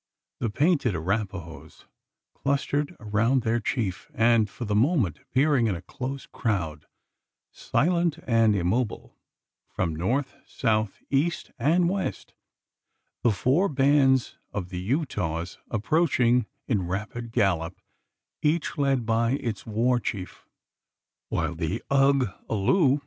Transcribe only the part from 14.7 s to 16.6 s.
Utahs approaching